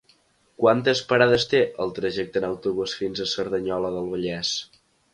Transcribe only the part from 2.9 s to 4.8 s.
fins a Cerdanyola del Vallès?